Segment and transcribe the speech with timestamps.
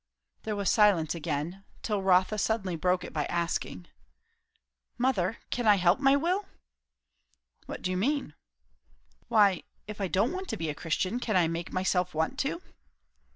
[0.41, 3.85] There was silence again; till Rotha suddenly broke it by asking,
[4.97, 6.47] "Mother, can I help my will?"
[7.67, 8.33] "What do you mean?"
[9.27, 9.61] "Why!
[9.87, 12.63] If I don't want to be a Christian, can I make myself want to?"